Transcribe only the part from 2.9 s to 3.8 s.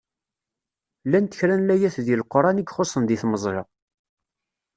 deg tmeẓla.